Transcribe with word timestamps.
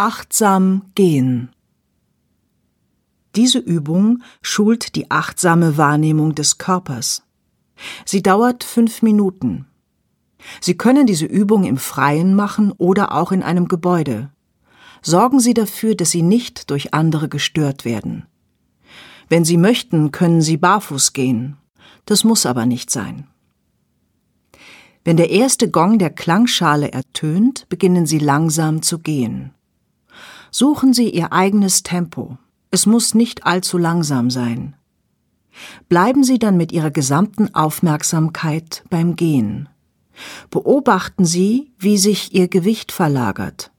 Achtsam 0.00 0.84
gehen. 0.94 1.50
Diese 3.36 3.58
Übung 3.58 4.22
schult 4.40 4.94
die 4.96 5.10
achtsame 5.10 5.76
Wahrnehmung 5.76 6.34
des 6.34 6.56
Körpers. 6.56 7.22
Sie 8.06 8.22
dauert 8.22 8.64
fünf 8.64 9.02
Minuten. 9.02 9.66
Sie 10.62 10.74
können 10.74 11.06
diese 11.06 11.26
Übung 11.26 11.64
im 11.64 11.76
Freien 11.76 12.34
machen 12.34 12.72
oder 12.78 13.12
auch 13.12 13.30
in 13.30 13.42
einem 13.42 13.68
Gebäude. 13.68 14.30
Sorgen 15.02 15.38
Sie 15.38 15.52
dafür, 15.52 15.94
dass 15.94 16.12
Sie 16.12 16.22
nicht 16.22 16.70
durch 16.70 16.94
andere 16.94 17.28
gestört 17.28 17.84
werden. 17.84 18.24
Wenn 19.28 19.44
Sie 19.44 19.58
möchten, 19.58 20.12
können 20.12 20.40
Sie 20.40 20.56
barfuß 20.56 21.12
gehen. 21.12 21.58
Das 22.06 22.24
muss 22.24 22.46
aber 22.46 22.64
nicht 22.64 22.90
sein. 22.90 23.26
Wenn 25.04 25.18
der 25.18 25.28
erste 25.28 25.70
Gong 25.70 25.98
der 25.98 26.08
Klangschale 26.08 26.90
ertönt, 26.90 27.68
beginnen 27.68 28.06
Sie 28.06 28.18
langsam 28.18 28.80
zu 28.80 28.98
gehen. 28.98 29.52
Suchen 30.50 30.92
Sie 30.92 31.10
Ihr 31.10 31.32
eigenes 31.32 31.82
Tempo. 31.82 32.36
Es 32.70 32.86
muss 32.86 33.14
nicht 33.14 33.46
allzu 33.46 33.78
langsam 33.78 34.30
sein. 34.30 34.74
Bleiben 35.88 36.24
Sie 36.24 36.38
dann 36.38 36.56
mit 36.56 36.72
Ihrer 36.72 36.90
gesamten 36.90 37.54
Aufmerksamkeit 37.54 38.84
beim 38.90 39.16
Gehen. 39.16 39.68
Beobachten 40.50 41.24
Sie, 41.24 41.72
wie 41.78 41.98
sich 41.98 42.34
Ihr 42.34 42.48
Gewicht 42.48 42.92
verlagert. 42.92 43.70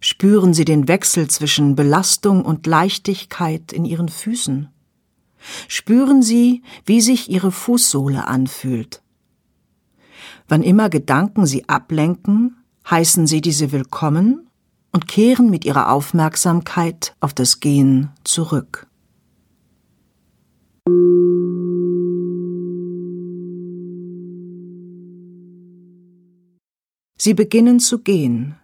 Spüren 0.00 0.54
Sie 0.54 0.64
den 0.64 0.88
Wechsel 0.88 1.28
zwischen 1.28 1.76
Belastung 1.76 2.44
und 2.44 2.66
Leichtigkeit 2.66 3.72
in 3.72 3.84
Ihren 3.84 4.08
Füßen. 4.08 4.68
Spüren 5.68 6.22
Sie, 6.22 6.62
wie 6.84 7.00
sich 7.00 7.30
Ihre 7.30 7.52
Fußsohle 7.52 8.26
anfühlt. 8.26 9.02
Wann 10.48 10.62
immer 10.62 10.90
Gedanken 10.90 11.46
Sie 11.46 11.68
ablenken, 11.68 12.56
heißen 12.88 13.26
Sie 13.26 13.40
diese 13.40 13.72
willkommen 13.72 14.49
und 14.92 15.08
kehren 15.08 15.50
mit 15.50 15.64
ihrer 15.64 15.90
Aufmerksamkeit 15.90 17.14
auf 17.20 17.32
das 17.34 17.60
Gehen 17.60 18.10
zurück. 18.24 18.86
Sie 27.18 27.34
beginnen 27.34 27.80
zu 27.80 27.98
gehen. 27.98 28.56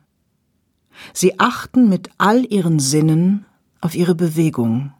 Sie 1.13 1.39
achten 1.39 1.91
mit 1.91 2.09
all 2.17 2.51
ihren 2.51 2.79
Sinnen 2.79 3.45
auf 3.83 3.95
ihre 3.95 4.15
Bewegung. 4.15 4.95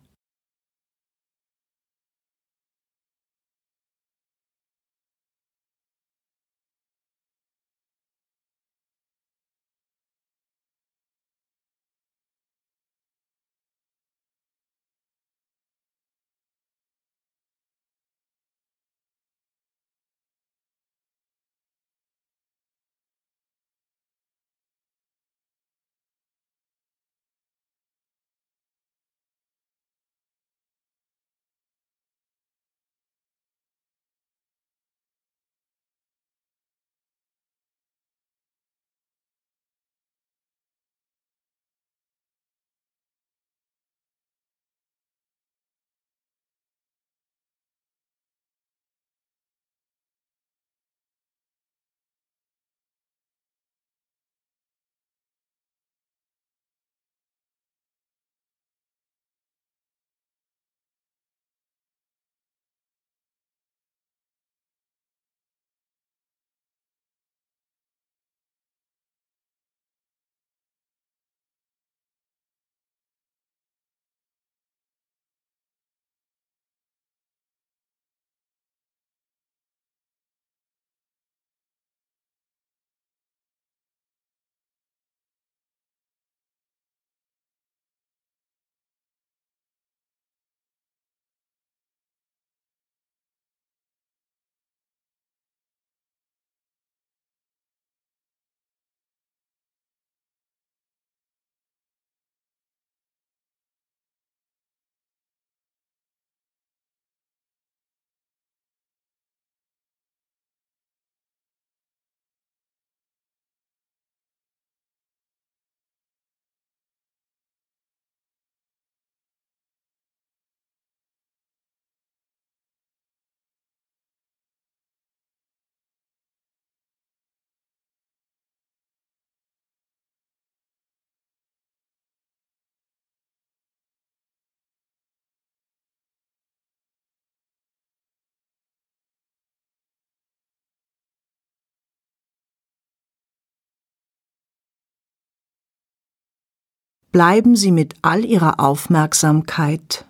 Bleiben 147.17 147.57
Sie 147.57 147.73
mit 147.73 147.95
all 148.03 148.27
Ihrer 148.27 148.61
Aufmerksamkeit 148.61 150.05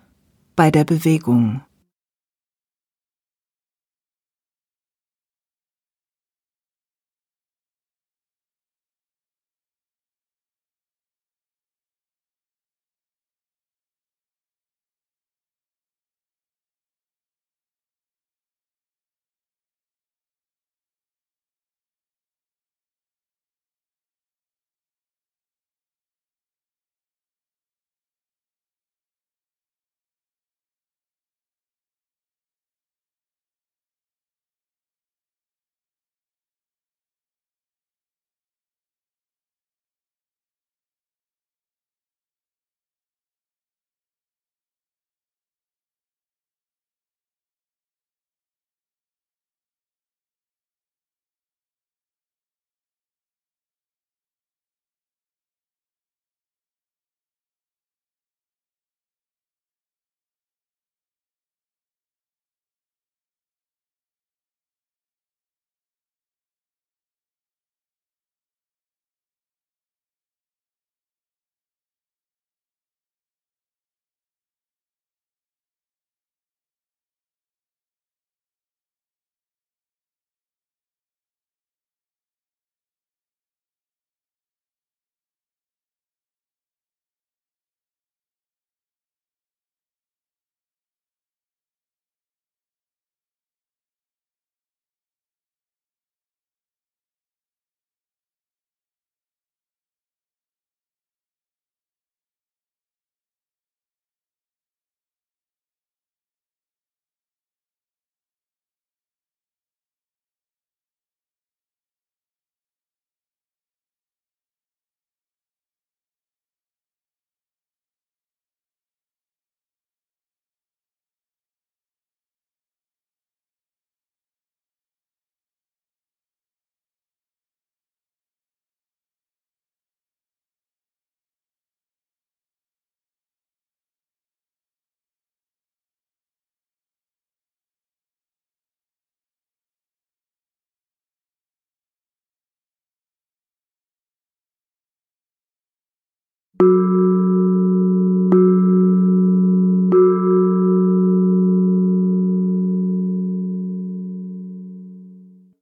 bei 0.57 0.71
der 0.71 0.83
Bewegung. 0.83 1.61